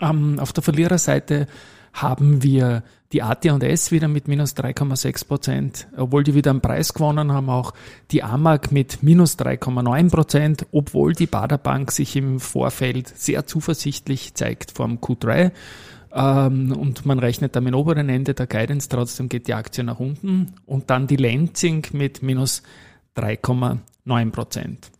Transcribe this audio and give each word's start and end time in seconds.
Ähm, 0.00 0.38
auf 0.40 0.52
der 0.54 0.62
Verliererseite 0.62 1.46
haben 1.92 2.42
wir 2.42 2.82
die 3.12 3.22
AT&S 3.22 3.92
wieder 3.92 4.08
mit 4.08 4.26
minus 4.26 4.56
3,6 4.56 5.28
Prozent, 5.28 5.88
obwohl 5.96 6.24
die 6.24 6.34
wieder 6.34 6.50
am 6.50 6.60
Preis 6.60 6.92
gewonnen 6.92 7.32
haben, 7.32 7.48
auch 7.48 7.72
die 8.10 8.22
AMAG 8.22 8.72
mit 8.72 9.02
minus 9.02 9.38
3,9 9.38 10.10
Prozent, 10.10 10.66
obwohl 10.72 11.12
die 11.12 11.26
Baderbank 11.26 11.92
sich 11.92 12.16
im 12.16 12.40
Vorfeld 12.40 13.08
sehr 13.16 13.46
zuversichtlich 13.46 14.34
zeigt 14.34 14.72
vom 14.72 14.98
Q3 14.98 15.44
ähm, 15.44 15.52
und 16.16 17.04
man 17.04 17.18
rechnet 17.18 17.56
am 17.56 17.66
oberen 17.74 18.08
Ende 18.08 18.32
der 18.32 18.46
Guidance, 18.46 18.88
trotzdem 18.88 19.28
geht 19.28 19.48
die 19.48 19.54
Aktie 19.54 19.84
nach 19.84 20.00
unten 20.00 20.54
und 20.64 20.88
dann 20.88 21.06
die 21.06 21.16
Lenzing 21.16 21.86
mit 21.92 22.22
minus 22.22 22.62
3,9 23.16 24.30
Prozent. 24.30 24.90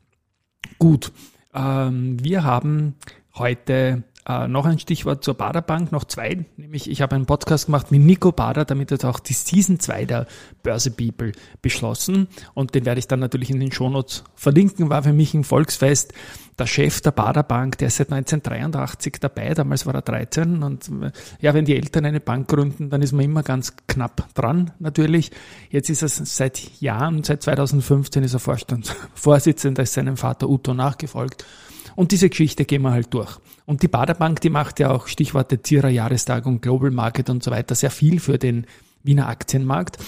Gut, 0.79 1.13
ähm, 1.55 2.23
wir 2.23 2.45
haben 2.45 2.97
heute 3.35 4.03
äh, 4.29 4.49
noch 4.49 4.67
ein 4.67 4.79
Stichwort 4.79 5.23
zur 5.23 5.35
Baderbank, 5.35 5.93
noch 5.93 6.05
zwei, 6.05 6.45
nämlich 6.57 6.91
ich 6.91 7.01
habe 7.01 7.15
einen 7.15 7.27
Podcast 7.27 7.67
gemacht 7.67 7.93
mit 7.93 8.01
Nico 8.03 8.33
Bader, 8.33 8.65
damit 8.65 8.91
hat 8.91 9.05
auch 9.05 9.21
die 9.21 9.35
Season 9.35 9.79
2 9.79 10.05
der 10.05 10.27
Börse 10.65 10.91
People 10.91 11.33
beschlossen. 11.63 12.27
Und 12.53 12.75
den 12.75 12.85
werde 12.85 12.99
ich 12.99 13.07
dann 13.07 13.21
natürlich 13.21 13.51
in 13.51 13.61
den 13.61 13.71
Shownotes 13.71 14.25
verlinken, 14.35 14.91
war 14.91 15.05
für 15.05 15.13
mich 15.13 15.33
ein 15.35 15.45
Volksfest. 15.45 16.13
Der 16.59 16.67
Chef 16.67 17.03
der 17.03 17.11
Baderbank, 17.11 17.79
der 17.79 17.89
ist 17.89 17.99
seit 17.99 18.11
1983 18.11 19.21
dabei, 19.21 19.53
damals 19.53 19.85
war 19.85 19.95
er 19.95 20.03
13 20.03 20.63
und 20.63 20.89
äh, 20.89 21.13
ja, 21.41 21.55
wenn 21.55 21.67
die 21.67 21.77
Eltern 21.77 22.07
eine 22.07 22.19
Bank 22.19 22.49
gründen, 22.49 22.91
dann 22.91 23.03
ist 23.03 23.13
man 23.13 23.27
immer 23.27 23.43
ganz 23.43 23.75
knapp 23.87 24.35
dran 24.35 24.73
natürlich. 24.79 25.31
Jetzt 25.71 25.91
ist 25.91 26.03
er 26.03 26.09
seit 26.09 26.81
Jahren, 26.81 27.23
seit 27.23 27.43
2015 27.43 28.25
ist 28.25 28.33
er 28.33 28.41
Vorstandsvorsitzender, 28.41 29.83
ist 29.85 29.93
seinem 29.93 30.17
Vater 30.17 30.49
Uto 30.49 30.73
nachgefolgt 30.75 31.45
und 31.97 32.13
diese 32.13 32.29
Geschichte 32.29 32.65
gehen 32.65 32.83
wir 32.83 32.93
halt 32.93 33.13
durch. 33.13 33.39
Und 33.65 33.83
die 33.83 33.89
Baderbank, 33.89 34.41
die 34.41 34.51
macht 34.51 34.79
ja 34.79 34.93
auch 34.93 35.09
Stichworte 35.09 35.63
Zierer 35.63 35.89
Jahrestagung, 35.89 36.61
Global 36.61 36.91
Market 36.91 37.29
und 37.31 37.43
so 37.43 37.51
weiter 37.51 37.75
sehr 37.75 37.91
viel 37.91 38.21
für 38.21 38.39
den 38.39 38.67
Wiener 39.03 39.29
Aktienmarkt. 39.29 39.99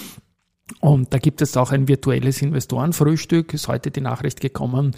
Und 0.81 1.12
da 1.12 1.19
gibt 1.19 1.41
es 1.41 1.56
auch 1.56 1.72
ein 1.72 1.88
virtuelles 1.88 2.43
Investorenfrühstück. 2.43 3.54
Ist 3.54 3.69
heute 3.69 3.91
die 3.91 4.03
Nachricht 4.03 4.41
gekommen, 4.41 4.94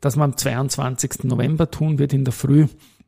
dass 0.00 0.16
man 0.16 0.32
am 0.32 0.36
22. 0.36 1.24
November 1.24 1.70
tun 1.70 1.98
wird 1.98 2.12
in 2.12 2.24
der 2.24 2.32
Früh. 2.32 2.66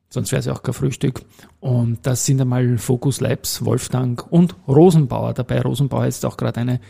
Sonst 0.08 0.30
wäre 0.30 0.40
es 0.40 0.46
ja 0.46 0.52
auch 0.52 0.62
kein 0.62 0.74
Frühstück. 0.74 1.22
Und 1.58 2.06
das 2.06 2.24
sind 2.24 2.40
einmal 2.40 2.78
Focus 2.78 3.20
Labs, 3.20 3.64
Wolfgang 3.64 4.24
und 4.30 4.54
Rosenbauer 4.68 5.34
dabei. 5.34 5.60
Rosenbauer 5.60 6.06
ist 6.06 6.24
auch 6.24 6.36
gerade 6.36 6.60
eine 6.60 6.80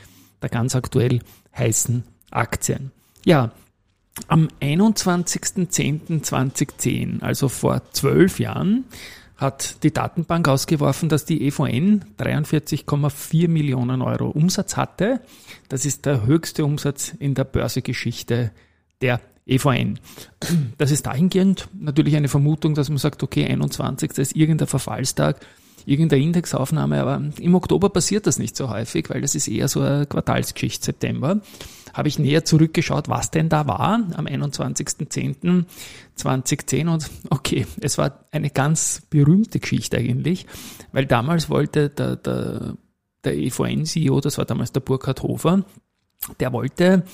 der 0.42 0.50
ganz 0.50 0.76
aktuell 0.76 1.20
heißen 1.56 2.04
Aktien. 2.30 2.92
Ja, 3.24 3.52
am 4.28 4.48
21.10.2010, 4.60 7.22
also 7.22 7.48
vor 7.48 7.82
zwölf 7.92 8.38
Jahren, 8.38 8.84
hat 9.36 9.82
die 9.82 9.92
Datenbank 9.92 10.46
ausgeworfen, 10.48 11.08
dass 11.08 11.24
die 11.24 11.46
EVN 11.46 12.04
43,4 12.18 13.48
Millionen 13.48 14.00
Euro 14.00 14.28
Umsatz 14.28 14.76
hatte. 14.76 15.20
Das 15.68 15.84
ist 15.84 16.06
der 16.06 16.24
höchste 16.24 16.64
Umsatz 16.64 17.12
in 17.18 17.34
der 17.34 17.44
Börsegeschichte 17.44 18.52
der 19.00 19.20
EVN. 19.46 19.98
Das 20.78 20.90
ist 20.90 21.06
dahingehend 21.06 21.68
natürlich 21.78 22.16
eine 22.16 22.28
Vermutung, 22.28 22.74
dass 22.74 22.88
man 22.88 22.98
sagt, 22.98 23.22
okay, 23.22 23.46
21. 23.46 24.12
ist 24.12 24.36
irgendein 24.36 24.68
Verfallstag, 24.68 25.44
irgendeine 25.84 26.22
Indexaufnahme, 26.22 27.00
aber 27.00 27.20
im 27.38 27.54
Oktober 27.54 27.90
passiert 27.90 28.26
das 28.26 28.38
nicht 28.38 28.56
so 28.56 28.70
häufig, 28.70 29.10
weil 29.10 29.20
das 29.20 29.34
ist 29.34 29.48
eher 29.48 29.68
so 29.68 29.80
eine 29.80 30.06
Quartalsgeschichte 30.06 30.86
September 30.86 31.42
habe 31.94 32.08
ich 32.08 32.18
näher 32.18 32.44
zurückgeschaut, 32.44 33.08
was 33.08 33.30
denn 33.30 33.48
da 33.48 33.66
war 33.66 34.02
am 34.14 34.26
21.10.2010 34.26 36.88
und 36.88 37.10
okay, 37.30 37.66
es 37.80 37.96
war 37.96 38.26
eine 38.32 38.50
ganz 38.50 39.00
berühmte 39.08 39.60
Geschichte 39.60 39.96
eigentlich, 39.96 40.46
weil 40.92 41.06
damals 41.06 41.48
wollte 41.48 41.88
der, 41.88 42.16
der, 42.16 42.74
der 43.22 43.36
EVN-CEO, 43.36 44.20
das 44.20 44.36
war 44.38 44.44
damals 44.44 44.72
der 44.72 44.80
Burkhard 44.80 45.22
Hofer, 45.22 45.64
der 46.40 46.52
wollte 46.52 47.04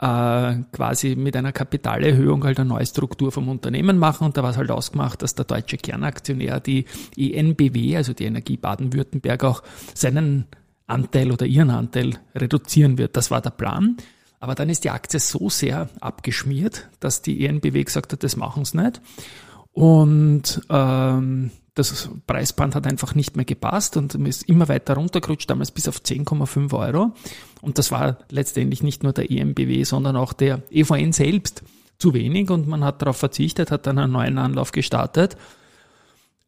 äh, 0.00 0.54
quasi 0.72 1.14
mit 1.14 1.36
einer 1.36 1.52
Kapitalerhöhung 1.52 2.42
halt 2.44 2.58
eine 2.58 2.68
neue 2.68 2.86
Struktur 2.86 3.30
vom 3.30 3.48
Unternehmen 3.48 3.98
machen 3.98 4.26
und 4.26 4.36
da 4.36 4.42
war 4.42 4.50
es 4.50 4.56
halt 4.56 4.72
ausgemacht, 4.72 5.22
dass 5.22 5.36
der 5.36 5.44
deutsche 5.44 5.76
Kernaktionär 5.76 6.58
die 6.58 6.86
ENBW, 7.16 7.96
also 7.96 8.12
die 8.12 8.24
Energie 8.24 8.56
Baden-Württemberg, 8.56 9.44
auch 9.44 9.62
seinen 9.94 10.46
Anteil 10.86 11.30
oder 11.30 11.46
ihren 11.46 11.70
Anteil 11.70 12.14
reduzieren 12.34 12.98
wird. 12.98 13.16
Das 13.16 13.30
war 13.30 13.40
der 13.40 13.50
Plan. 13.50 13.96
Aber 14.44 14.54
dann 14.54 14.68
ist 14.68 14.84
die 14.84 14.90
Aktie 14.90 15.20
so 15.20 15.48
sehr 15.48 15.88
abgeschmiert, 16.00 16.90
dass 17.00 17.22
die 17.22 17.46
ENBW 17.46 17.82
gesagt 17.82 18.12
hat, 18.12 18.22
das 18.22 18.36
machen 18.36 18.66
sie 18.66 18.76
nicht. 18.76 19.00
Und 19.72 20.60
ähm, 20.68 21.50
das 21.72 22.10
Preisband 22.26 22.74
hat 22.74 22.86
einfach 22.86 23.14
nicht 23.14 23.36
mehr 23.36 23.46
gepasst 23.46 23.96
und 23.96 24.14
ist 24.16 24.42
immer 24.42 24.68
weiter 24.68 24.96
runtergerutscht, 24.96 25.48
damals 25.48 25.70
bis 25.70 25.88
auf 25.88 25.96
10,5 25.96 26.78
Euro. 26.78 27.12
Und 27.62 27.78
das 27.78 27.90
war 27.90 28.18
letztendlich 28.28 28.82
nicht 28.82 29.02
nur 29.02 29.14
der 29.14 29.30
EMBW, 29.30 29.82
sondern 29.84 30.14
auch 30.14 30.34
der 30.34 30.60
EVN 30.70 31.14
selbst 31.14 31.62
zu 31.96 32.12
wenig 32.12 32.50
und 32.50 32.68
man 32.68 32.84
hat 32.84 33.00
darauf 33.00 33.16
verzichtet, 33.16 33.70
hat 33.70 33.86
dann 33.86 33.98
einen 33.98 34.12
neuen 34.12 34.36
Anlauf 34.36 34.72
gestartet. 34.72 35.38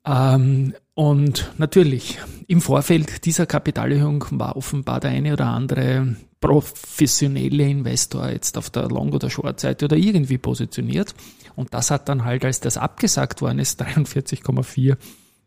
Ähm, 0.05 0.75
und 0.93 1.51
natürlich, 1.57 2.19
im 2.47 2.61
Vorfeld 2.61 3.25
dieser 3.25 3.47
Kapitalerhöhung 3.47 4.27
war 4.33 4.55
offenbar 4.55 5.01
der 5.01 5.13
eine 5.13 5.33
oder 5.33 5.47
andere 5.47 6.15
professionelle 6.47 7.69
Investor 7.69 8.29
jetzt 8.31 8.57
auf 8.57 8.71
der 8.71 8.89
Long- 8.89 9.13
oder 9.13 9.31
Short-Seite 9.31 9.87
oder 9.87 9.97
irgendwie 9.97 10.39
positioniert. 10.39 11.15
Und 11.57 11.75
das 11.75 11.91
hat 11.91 12.09
dann 12.09 12.25
halt, 12.25 12.45
als 12.45 12.61
das 12.61 12.77
abgesagt 12.77 13.43
worden 13.43 13.59
ist, 13.59 13.83
43,4 13.83 14.97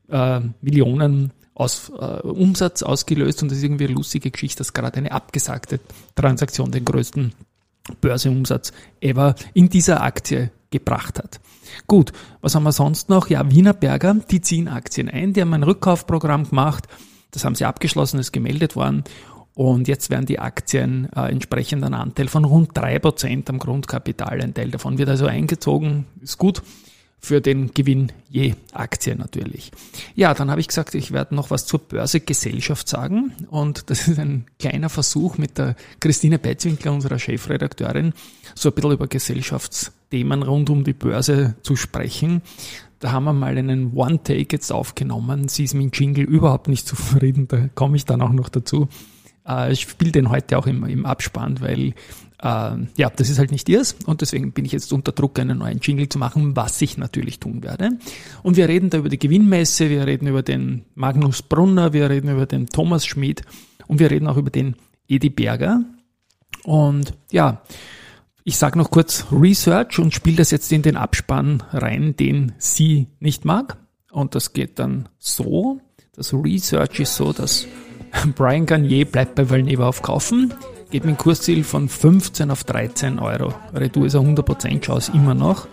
äh, 0.09 0.41
Millionen 0.61 1.31
aus, 1.53 1.89
äh, 1.89 2.21
Umsatz 2.21 2.83
ausgelöst. 2.83 3.41
Und 3.41 3.49
das 3.49 3.59
ist 3.59 3.63
irgendwie 3.63 3.85
eine 3.85 3.93
lustige 3.93 4.29
Geschichte, 4.31 4.57
dass 4.57 4.73
gerade 4.73 4.97
eine 4.97 5.11
abgesagte 5.11 5.79
Transaktion 6.15 6.71
den 6.71 6.85
größten 6.85 7.33
Börseumsatz 8.01 8.73
ever 9.01 9.35
in 9.53 9.69
dieser 9.69 10.03
Aktie 10.03 10.51
gebracht 10.69 11.17
hat. 11.17 11.39
Gut, 11.87 12.11
was 12.41 12.55
haben 12.55 12.63
wir 12.63 12.71
sonst 12.71 13.09
noch? 13.09 13.29
Ja, 13.29 13.49
Wienerberger, 13.49 14.15
die 14.29 14.41
ziehen 14.41 14.67
Aktien 14.67 15.09
ein, 15.09 15.33
die 15.33 15.41
haben 15.41 15.53
ein 15.53 15.63
Rückkaufprogramm 15.63 16.49
gemacht, 16.49 16.87
das 17.31 17.45
haben 17.45 17.55
sie 17.55 17.65
abgeschlossen, 17.65 18.19
ist 18.19 18.31
gemeldet 18.31 18.75
worden 18.75 19.03
und 19.59 19.89
jetzt 19.89 20.09
werden 20.09 20.25
die 20.25 20.39
Aktien 20.39 21.09
äh, 21.13 21.29
entsprechend 21.29 21.83
einen 21.83 21.93
Anteil 21.93 22.29
von 22.29 22.45
rund 22.45 22.69
drei 22.77 22.97
Prozent 22.97 23.49
am 23.49 23.59
Grundkapital. 23.59 24.39
Ein 24.39 24.53
Teil 24.53 24.71
davon 24.71 24.97
wird 24.97 25.09
also 25.09 25.25
eingezogen, 25.25 26.05
ist 26.21 26.37
gut. 26.37 26.61
für 27.19 27.41
den 27.41 27.73
Gewinn 27.73 28.13
je 28.29 28.53
Aktie 28.71 29.17
natürlich. 29.17 29.71
Ja, 30.15 30.33
dann 30.33 30.49
habe 30.49 30.61
ich 30.61 30.69
gesagt, 30.69 30.95
ich 30.95 31.11
werde 31.11 31.35
noch 31.35 31.49
was 31.49 31.65
zur 31.65 31.79
Börsegesellschaft 31.79 32.87
sagen 32.87 33.33
und 33.49 33.89
das 33.89 34.07
ist 34.07 34.17
ein 34.17 34.45
kleiner 34.59 34.87
Versuch 34.87 35.37
mit 35.37 35.57
der 35.57 35.75
Christine 35.99 36.39
Betzwinkler, 36.39 36.93
unserer 36.93 37.19
Chefredakteurin, 37.19 38.13
so 38.55 38.69
ein 38.69 38.75
bisschen 38.75 38.91
über 38.91 39.07
Gesellschaftsthemen 39.07 40.41
rund 40.43 40.69
um 40.69 40.85
die 40.85 40.93
Börse 40.93 41.55
zu 41.63 41.75
sprechen. 41.75 42.41
Da 42.99 43.11
haben 43.11 43.25
wir 43.25 43.33
mal 43.33 43.57
einen 43.57 43.93
One-Take 43.93 44.55
jetzt 44.55 44.71
aufgenommen. 44.71 45.49
Sie 45.49 45.65
ist 45.65 45.73
mit 45.73 45.83
dem 45.83 45.99
Jingle 45.99 46.23
überhaupt 46.23 46.69
nicht 46.69 46.87
zufrieden, 46.87 47.49
da 47.49 47.67
komme 47.75 47.97
ich 47.97 48.05
dann 48.05 48.21
auch 48.21 48.31
noch 48.31 48.47
dazu. 48.47 48.87
Äh, 49.49 49.71
ich 49.73 49.81
spiele 49.81 50.11
den 50.11 50.29
heute 50.29 50.57
auch 50.57 50.67
im, 50.67 50.83
im 50.85 51.05
Abspann, 51.05 51.59
weil 51.61 51.93
äh, 52.41 52.77
ja, 52.95 53.09
das 53.15 53.29
ist 53.29 53.39
halt 53.39 53.51
nicht 53.51 53.67
ihrs 53.67 53.95
und 54.05 54.21
deswegen 54.21 54.51
bin 54.51 54.65
ich 54.65 54.71
jetzt 54.71 54.93
unter 54.93 55.11
Druck, 55.11 55.39
einen 55.39 55.57
neuen 55.57 55.79
Jingle 55.79 56.07
zu 56.07 56.19
machen, 56.19 56.55
was 56.55 56.81
ich 56.81 56.97
natürlich 56.97 57.39
tun 57.39 57.63
werde. 57.63 57.97
Und 58.43 58.55
wir 58.55 58.69
reden 58.69 58.89
da 58.89 58.99
über 58.99 59.09
die 59.09 59.19
Gewinnmesse, 59.19 59.89
wir 59.89 60.05
reden 60.05 60.27
über 60.27 60.43
den 60.43 60.85
Magnus 60.95 61.41
Brunner, 61.41 61.93
wir 61.93 62.09
reden 62.09 62.29
über 62.29 62.45
den 62.45 62.67
Thomas 62.67 63.05
Schmid 63.05 63.41
und 63.87 63.99
wir 63.99 64.11
reden 64.11 64.27
auch 64.27 64.37
über 64.37 64.51
den 64.51 64.75
Edi 65.07 65.29
Berger. 65.29 65.83
Und 66.63 67.13
ja, 67.31 67.61
ich 68.43 68.57
sage 68.57 68.77
noch 68.77 68.89
kurz 68.89 69.25
Research 69.31 69.99
und 69.99 70.13
spiele 70.13 70.37
das 70.37 70.51
jetzt 70.51 70.71
in 70.71 70.81
den 70.81 70.97
Abspann 70.97 71.63
rein, 71.71 72.15
den 72.15 72.53
sie 72.57 73.07
nicht 73.19 73.45
mag. 73.45 73.77
Und 74.11 74.33
das 74.33 74.53
geht 74.53 74.79
dann 74.79 75.09
so. 75.17 75.81
Das 76.15 76.33
Research 76.33 76.99
ist 76.99 77.15
so, 77.15 77.31
dass 77.31 77.67
Brian 78.35 78.65
Garnier 78.65 79.05
bleibt 79.05 79.35
bei 79.35 79.49
Valneva 79.49 79.87
aufkaufen 79.87 80.53
geht 80.91 81.05
mit 81.05 81.15
dem 81.15 81.17
Kursziel 81.17 81.63
von 81.63 81.87
15 81.87 82.49
auf 82.49 82.63
13 82.63 83.19
Euro. 83.19 83.53
Retour 83.73 84.07
ist 84.07 84.15
eine 84.15 84.35
100% 84.35 84.81
Chance 84.81 85.11
immer 85.13 85.35
noch. 85.35 85.67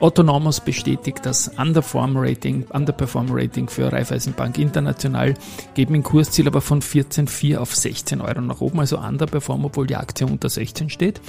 Autonomos 0.00 0.60
bestätigt 0.60 1.20
das 1.24 1.48
Underform 1.56 2.16
Rating, 2.16 2.66
Underperform 2.70 3.28
Rating 3.30 3.68
für 3.68 3.90
Raiffeisenbank 3.90 4.58
International, 4.58 5.34
geht 5.74 5.88
mit 5.88 6.02
dem 6.02 6.02
Kursziel 6.02 6.48
aber 6.48 6.60
von 6.60 6.82
14,4 6.82 7.56
auf 7.56 7.74
16 7.74 8.20
Euro 8.20 8.40
nach 8.42 8.60
oben, 8.60 8.80
also 8.80 8.98
Underperform, 8.98 9.64
obwohl 9.64 9.86
die 9.86 9.96
Aktie 9.96 10.26
unter 10.26 10.50
16 10.50 10.90
steht. 10.90 11.20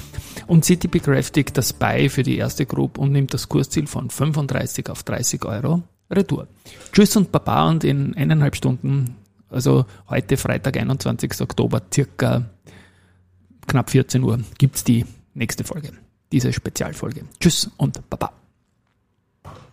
Und 0.47 0.65
City 0.65 0.87
bekräftigt 0.87 1.57
das 1.57 1.71
Buy 1.71 2.09
für 2.09 2.23
die 2.23 2.37
erste 2.37 2.65
Group 2.65 2.97
und 2.97 3.11
nimmt 3.11 3.33
das 3.33 3.47
Kursziel 3.47 3.87
von 3.87 4.09
35 4.09 4.89
auf 4.89 5.03
30 5.03 5.45
Euro 5.45 5.83
Retour. 6.09 6.47
Tschüss 6.91 7.15
und 7.15 7.31
Baba 7.31 7.69
und 7.69 7.83
in 7.83 8.15
eineinhalb 8.15 8.55
Stunden, 8.55 9.15
also 9.49 9.85
heute 10.09 10.37
Freitag, 10.37 10.77
21. 10.77 11.41
Oktober, 11.41 11.81
circa 11.93 12.49
knapp 13.67 13.89
14 13.89 14.23
Uhr 14.23 14.39
gibt's 14.57 14.83
die 14.83 15.05
nächste 15.33 15.63
Folge, 15.63 15.91
diese 16.31 16.53
Spezialfolge. 16.53 17.25
Tschüss 17.39 17.69
und 17.77 18.09
Baba. 18.09 18.31